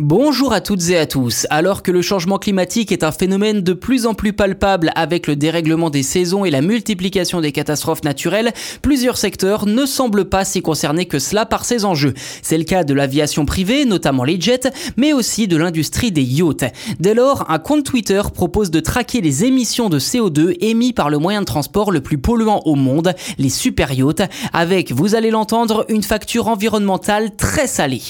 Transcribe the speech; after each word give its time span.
Bonjour 0.00 0.52
à 0.52 0.60
toutes 0.60 0.88
et 0.88 0.98
à 0.98 1.06
tous. 1.06 1.46
Alors 1.50 1.84
que 1.84 1.92
le 1.92 2.02
changement 2.02 2.38
climatique 2.38 2.90
est 2.90 3.04
un 3.04 3.12
phénomène 3.12 3.60
de 3.60 3.72
plus 3.74 4.06
en 4.06 4.14
plus 4.14 4.32
palpable 4.32 4.90
avec 4.96 5.28
le 5.28 5.36
dérèglement 5.36 5.88
des 5.88 6.02
saisons 6.02 6.44
et 6.44 6.50
la 6.50 6.62
multiplication 6.62 7.40
des 7.40 7.52
catastrophes 7.52 8.02
naturelles, 8.02 8.52
plusieurs 8.82 9.16
secteurs 9.16 9.66
ne 9.66 9.86
semblent 9.86 10.28
pas 10.28 10.44
si 10.44 10.62
concernés 10.62 11.06
que 11.06 11.20
cela 11.20 11.46
par 11.46 11.64
ces 11.64 11.84
enjeux. 11.84 12.12
C'est 12.42 12.58
le 12.58 12.64
cas 12.64 12.82
de 12.82 12.92
l'aviation 12.92 13.46
privée, 13.46 13.84
notamment 13.84 14.24
les 14.24 14.40
jets, 14.40 14.68
mais 14.96 15.12
aussi 15.12 15.46
de 15.46 15.56
l'industrie 15.56 16.10
des 16.10 16.24
yachts. 16.24 16.64
Dès 16.98 17.14
lors, 17.14 17.48
un 17.48 17.60
compte 17.60 17.84
Twitter 17.84 18.22
propose 18.34 18.72
de 18.72 18.80
traquer 18.80 19.20
les 19.20 19.44
émissions 19.44 19.90
de 19.90 20.00
CO2 20.00 20.56
émis 20.58 20.92
par 20.92 21.08
le 21.08 21.18
moyen 21.18 21.42
de 21.42 21.46
transport 21.46 21.92
le 21.92 22.00
plus 22.00 22.18
polluant 22.18 22.62
au 22.64 22.74
monde, 22.74 23.14
les 23.38 23.48
super 23.48 23.92
yachts, 23.92 24.28
avec, 24.52 24.90
vous 24.90 25.14
allez 25.14 25.30
l'entendre, 25.30 25.86
une 25.88 26.02
facture 26.02 26.48
environnementale 26.48 27.36
très 27.36 27.68
salée. 27.68 28.02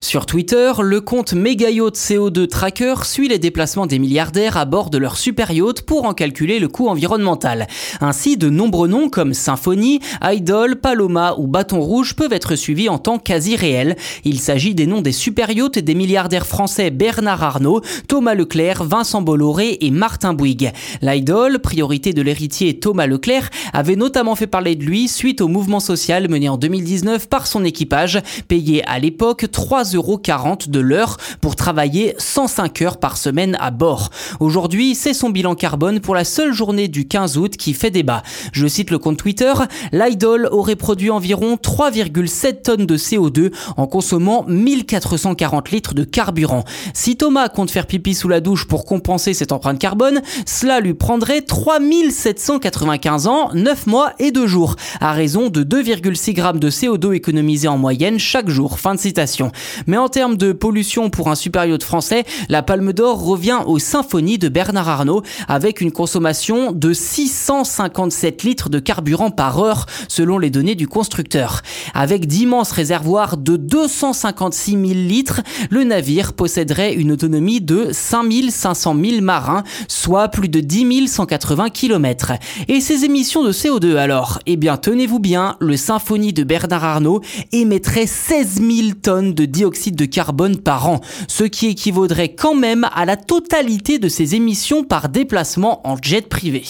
Sur 0.00 0.26
Twitter, 0.26 0.72
le 0.80 1.00
compte 1.00 1.34
Megayacht 1.34 1.96
CO2 1.96 2.46
Tracker 2.46 2.94
suit 3.02 3.26
les 3.26 3.40
déplacements 3.40 3.86
des 3.86 3.98
milliardaires 3.98 4.56
à 4.56 4.64
bord 4.64 4.90
de 4.90 4.96
leur 4.96 5.16
super 5.16 5.50
yacht 5.50 5.82
pour 5.82 6.04
en 6.04 6.14
calculer 6.14 6.60
le 6.60 6.68
coût 6.68 6.86
environnemental. 6.86 7.66
Ainsi, 8.00 8.36
de 8.36 8.48
nombreux 8.48 8.86
noms 8.86 9.10
comme 9.10 9.34
Symphony, 9.34 9.98
Idol, 10.22 10.76
Paloma 10.76 11.34
ou 11.36 11.48
Bâton 11.48 11.80
Rouge 11.80 12.14
peuvent 12.14 12.32
être 12.32 12.54
suivis 12.54 12.88
en 12.88 12.98
temps 12.98 13.18
quasi 13.18 13.56
réel. 13.56 13.96
Il 14.24 14.38
s'agit 14.38 14.72
des 14.72 14.86
noms 14.86 15.02
des 15.02 15.10
super 15.10 15.50
yachts 15.50 15.80
des 15.80 15.96
milliardaires 15.96 16.46
français 16.46 16.90
Bernard 16.90 17.42
Arnault, 17.42 17.82
Thomas 18.06 18.34
Leclerc, 18.34 18.84
Vincent 18.84 19.20
Bolloré 19.20 19.78
et 19.80 19.90
Martin 19.90 20.32
Bouygues. 20.32 20.72
L'Idol, 21.02 21.58
priorité 21.58 22.12
de 22.12 22.22
l'héritier 22.22 22.78
Thomas 22.78 23.08
Leclerc, 23.08 23.50
avait 23.72 23.96
notamment 23.96 24.36
fait 24.36 24.46
parler 24.46 24.76
de 24.76 24.84
lui 24.84 25.08
suite 25.08 25.40
au 25.40 25.48
mouvement 25.48 25.80
social 25.80 26.28
mené 26.28 26.48
en 26.48 26.56
2019 26.56 27.28
par 27.28 27.48
son 27.48 27.64
équipage, 27.64 28.22
payé 28.46 28.84
à 28.86 29.00
l'époque 29.00 29.46
3 29.50 29.87
3,40€ 29.96 30.70
de 30.70 30.80
l'heure 30.80 31.16
pour 31.40 31.56
travailler 31.56 32.14
105 32.18 32.82
heures 32.82 32.96
par 32.98 33.16
semaine 33.16 33.56
à 33.60 33.70
bord. 33.70 34.10
Aujourd'hui, 34.40 34.94
c'est 34.94 35.14
son 35.14 35.30
bilan 35.30 35.54
carbone 35.54 36.00
pour 36.00 36.14
la 36.14 36.24
seule 36.24 36.52
journée 36.52 36.88
du 36.88 37.08
15 37.08 37.38
août 37.38 37.56
qui 37.56 37.74
fait 37.74 37.90
débat. 37.90 38.22
Je 38.52 38.66
cite 38.66 38.90
le 38.90 38.98
compte 38.98 39.16
Twitter, 39.16 39.52
l'Idol 39.92 40.48
aurait 40.52 40.76
produit 40.76 41.10
environ 41.10 41.56
3,7 41.56 42.62
tonnes 42.62 42.86
de 42.86 42.96
CO2 42.96 43.52
en 43.76 43.86
consommant 43.86 44.44
1440 44.46 45.70
litres 45.70 45.94
de 45.94 46.04
carburant. 46.04 46.64
Si 46.94 47.16
Thomas 47.16 47.48
compte 47.48 47.70
faire 47.70 47.86
pipi 47.86 48.14
sous 48.14 48.28
la 48.28 48.40
douche 48.40 48.66
pour 48.66 48.84
compenser 48.84 49.34
cette 49.34 49.52
empreinte 49.52 49.78
carbone, 49.78 50.20
cela 50.46 50.80
lui 50.80 50.94
prendrait 50.94 51.42
3795 51.42 53.26
ans, 53.26 53.50
9 53.54 53.86
mois 53.86 54.12
et 54.18 54.30
2 54.30 54.46
jours, 54.46 54.76
à 55.00 55.12
raison 55.12 55.48
de 55.48 55.62
2,6 55.62 56.32
grammes 56.32 56.60
de 56.60 56.70
CO2 56.70 57.14
économisés 57.14 57.68
en 57.68 57.78
moyenne 57.78 58.18
chaque 58.18 58.48
jour. 58.48 58.78
Fin 58.78 58.94
de 58.94 59.00
citation. 59.00 59.52
Mais 59.86 59.96
en 59.96 60.08
termes 60.08 60.36
de 60.36 60.52
pollution 60.52 61.10
pour 61.10 61.28
un 61.28 61.34
super 61.34 61.64
yacht 61.64 61.82
français, 61.82 62.24
la 62.48 62.62
Palme 62.62 62.92
d'Or 62.92 63.22
revient 63.22 63.58
aux 63.66 63.78
symphonies 63.78 64.38
de 64.38 64.48
Bernard 64.48 64.88
Arnault 64.88 65.22
avec 65.46 65.80
une 65.80 65.92
consommation 65.92 66.72
de 66.72 66.92
657 66.92 68.42
litres 68.42 68.68
de 68.68 68.78
carburant 68.78 69.30
par 69.30 69.60
heure 69.60 69.86
selon 70.08 70.38
les 70.38 70.50
données 70.50 70.74
du 70.74 70.88
constructeur. 70.88 71.62
Avec 71.94 72.26
d'immenses 72.26 72.72
réservoirs 72.72 73.36
de 73.36 73.56
256 73.56 74.72
000 74.72 74.84
litres, 74.84 75.40
le 75.70 75.84
navire 75.84 76.32
posséderait 76.32 76.94
une 76.94 77.12
autonomie 77.12 77.60
de 77.60 77.88
5500 77.92 78.96
000 79.02 79.22
marins, 79.22 79.62
soit 79.88 80.28
plus 80.28 80.48
de 80.48 80.60
10 80.60 81.08
180 81.08 81.70
km. 81.70 82.32
Et 82.68 82.80
ces 82.80 83.04
émissions 83.04 83.44
de 83.44 83.52
CO2 83.52 83.96
alors? 83.96 84.38
Eh 84.46 84.56
bien 84.56 84.76
tenez-vous 84.76 85.18
bien, 85.18 85.56
le 85.60 85.76
Symphonie 85.76 86.32
de 86.32 86.44
Bernard 86.44 86.84
Arnault 86.84 87.20
émettrait 87.52 88.06
16 88.06 88.60
000 88.60 88.70
tonnes 89.02 89.34
de 89.34 89.44
dioxyde 89.44 89.67
de 89.68 90.04
carbone 90.04 90.58
par 90.58 90.88
an, 90.88 91.00
ce 91.28 91.44
qui 91.44 91.66
équivaudrait 91.66 92.34
quand 92.34 92.54
même 92.54 92.86
à 92.94 93.04
la 93.04 93.16
totalité 93.16 93.98
de 93.98 94.08
ses 94.08 94.34
émissions 94.34 94.84
par 94.84 95.08
déplacement 95.08 95.86
en 95.86 95.96
jet 96.00 96.28
privé. 96.28 96.64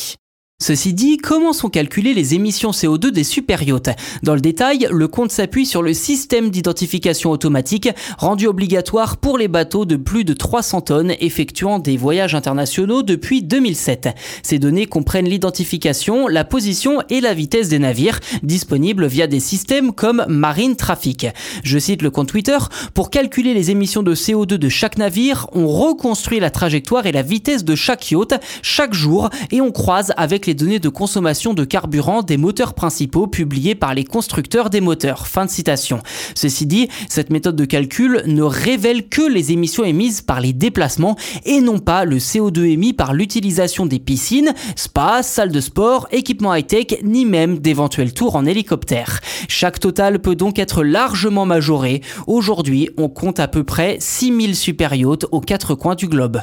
Ceci 0.61 0.93
dit, 0.93 1.19
comment 1.19 1.53
sont 1.53 1.69
calculées 1.69 2.15
les 2.15 2.35
émissions 2.35 2.73
CO2 2.73 3.13
des 3.13 3.23
super 3.23 3.63
yachts 3.63 3.91
Dans 4.25 4.35
le 4.35 4.41
détail, 4.41 4.89
le 4.91 5.07
compte 5.07 5.31
s'appuie 5.31 5.67
sur 5.67 5.83
le 5.83 5.95
système 5.95 6.51
d'identification 6.51 7.31
automatique 7.31 7.89
rendu 8.19 8.49
obligatoire 8.49 9.19
pour 9.19 9.39
les 9.39 9.47
bateaux 9.47 9.85
de 9.85 9.95
plus 9.95 10.25
de 10.25 10.33
300 10.33 10.81
tonnes 10.81 11.15
effectuant 11.21 11.79
des 11.79 11.97
voyages 11.97 12.35
internationaux 12.35 13.05
depuis 13.05 13.41
2007. 13.45 14.09
Ces 14.43 14.59
données 14.59 14.87
comprennent 14.87 15.29
l'identification, 15.29 16.27
la 16.27 16.45
position 16.45 17.03
et 17.09 17.21
la 17.21 17.35
vitesse 17.35 17.69
des 17.69 17.79
navires, 17.79 18.19
disponibles 18.43 19.07
via 19.07 19.29
des 19.29 19.39
systèmes 19.39 19.93
comme 19.93 20.25
Marine 20.27 20.75
Traffic. 20.75 21.29
Je 21.63 21.79
cite 21.79 22.03
le 22.03 22.11
compte 22.11 22.31
Twitter, 22.31 22.59
pour 22.95 23.11
calculer 23.11 23.55
les 23.55 23.71
émissions 23.71 24.03
de 24.03 24.17
CO2 24.17 24.55
de 24.55 24.69
chaque 24.69 24.99
navire, 24.99 25.47
on 25.53 25.69
reconstruit 25.69 26.41
la 26.41 26.51
trajectoire 26.51 27.07
et 27.07 27.13
la 27.13 27.23
vitesse 27.23 27.65
de 27.65 27.77
chaque 27.77 28.11
yacht 28.11 28.35
chaque 28.63 28.93
jour 28.93 29.31
et 29.53 29.61
on 29.61 29.71
croise 29.71 30.13
avec 30.17 30.48
les 30.49 30.55
données 30.55 30.79
de 30.79 30.89
consommation 30.89 31.53
de 31.53 31.63
carburant 31.63 32.23
des 32.23 32.39
moteurs 32.39 32.73
principaux 32.73 33.27
publiés 33.27 33.75
par 33.75 33.93
les 33.93 34.05
constructeurs 34.05 34.71
des 34.71 34.81
moteurs. 34.81 35.27
Fin 35.27 35.45
de 35.45 35.51
citation. 35.51 36.01
Ceci 36.35 36.65
dit, 36.65 36.89
cette 37.11 37.29
méthode 37.29 37.55
de 37.55 37.67
calcul 37.67 38.23
ne 38.25 38.43
révèle 38.43 39.11
que 39.11 39.21
les 39.21 39.53
émissions 39.53 39.85
émises 39.85 40.23
par 40.23 40.41
les 40.41 40.55
déplacements 40.55 41.17
et 41.45 41.61
non 41.61 41.79
pas 41.79 42.07
le 42.07 42.17
CO2 42.17 42.65
émis 42.65 42.95
par 42.95 43.13
l'utilisation 43.13 43.85
des 43.85 43.99
piscines, 43.99 44.55
spas, 44.75 45.23
salles 45.23 45.53
de 45.53 45.61
sport, 45.61 46.09
équipements 46.13 46.55
high-tech, 46.55 47.03
ni 47.03 47.27
même 47.27 47.59
d'éventuels 47.59 48.15
tours 48.15 48.35
en 48.35 48.47
hélicoptère. 48.47 49.21
Chaque 49.49 49.79
total 49.79 50.19
peut 50.19 50.35
donc 50.35 50.59
être 50.59 50.83
largement 50.83 51.45
majoré. 51.45 52.01
Aujourd'hui, 52.27 52.89
on 52.97 53.11
compte 53.11 53.39
à 53.39 53.49
peu 53.49 53.65
près 53.65 53.99
6000 54.01 54.57
super 54.57 54.95
yachts 54.95 55.27
aux 55.31 55.43
quatre 55.43 55.75
coins 55.75 55.95
du 55.95 56.09
globe. 56.09 56.41